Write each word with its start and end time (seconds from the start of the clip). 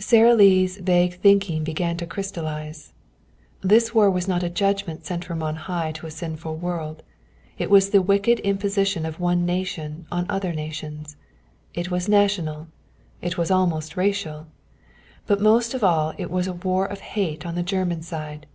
Sara 0.00 0.34
Lee's 0.34 0.78
vague 0.78 1.14
thinking 1.20 1.62
began 1.62 1.96
to 1.98 2.08
crystallize. 2.08 2.92
This 3.60 3.94
war 3.94 4.10
was 4.10 4.26
not 4.26 4.42
a 4.42 4.50
judgment 4.50 5.06
sent 5.06 5.24
from 5.24 5.44
on 5.44 5.54
high 5.54 5.92
to 5.92 6.08
a 6.08 6.10
sinful 6.10 6.56
world. 6.56 7.04
It 7.56 7.70
was 7.70 7.90
the 7.90 8.02
wicked 8.02 8.40
imposition 8.40 9.06
of 9.06 9.20
one 9.20 9.46
nation 9.46 10.06
on 10.10 10.26
other 10.28 10.52
nations. 10.52 11.14
It 11.72 11.88
was 11.88 12.08
national. 12.08 12.66
It 13.22 13.38
was 13.38 13.52
almost 13.52 13.96
racial. 13.96 14.48
But 15.24 15.40
most 15.40 15.72
of 15.72 15.84
all 15.84 16.14
it 16.18 16.32
was 16.32 16.48
a 16.48 16.52
war 16.52 16.84
of 16.86 16.98
hate 16.98 17.46
on 17.46 17.54
the 17.54 17.62
German 17.62 18.02
side. 18.02 18.46